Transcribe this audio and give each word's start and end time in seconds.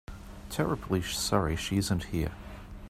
I'm 0.07 0.15
terribly 0.49 1.03
sorry 1.03 1.55
she 1.55 1.77
isn't 1.77 2.05
here. 2.05 2.31